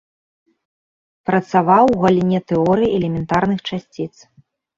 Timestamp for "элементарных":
3.01-3.59